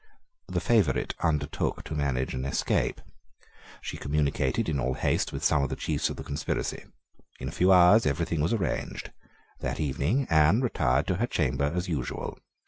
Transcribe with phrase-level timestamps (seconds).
[0.47, 3.01] The favourite undertook to manage an escape.
[3.81, 6.85] She communicated in all haste with some of the chiefs of the conspiracy.
[7.39, 9.11] In a few hours every thing was arranged.
[9.59, 12.39] That evening Anne retired to her chamber as usual.